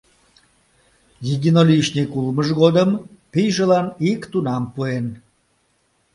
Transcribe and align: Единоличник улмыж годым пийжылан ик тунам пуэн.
Единоличник 1.33 2.09
улмыж 2.19 2.47
годым 2.61 2.89
пийжылан 3.31 3.87
ик 4.11 4.21
тунам 4.31 4.63
пуэн. 4.73 5.07